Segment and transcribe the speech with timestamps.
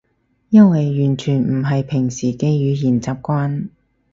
[0.49, 3.67] 因為完全唔係平時嘅語言習慣